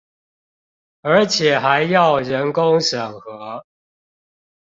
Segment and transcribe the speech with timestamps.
[1.01, 3.63] 而且還要人工審核